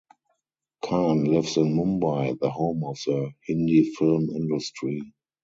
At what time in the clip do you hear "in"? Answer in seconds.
1.57-1.75